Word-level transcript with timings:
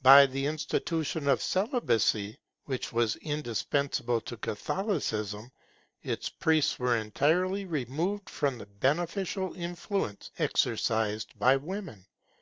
By 0.00 0.24
the 0.24 0.46
institution 0.46 1.28
of 1.28 1.42
celibacy, 1.42 2.38
which 2.64 2.94
was 2.94 3.16
indispensable 3.16 4.22
to 4.22 4.38
Catholicism, 4.38 5.52
its 6.02 6.30
priests 6.30 6.78
were 6.78 6.96
entirely 6.96 7.66
removed 7.66 8.30
from 8.30 8.56
the 8.56 8.64
beneficial 8.64 9.52
influence 9.52 10.30
exercised 10.38 11.38
by 11.38 11.56
women. 11.58 12.06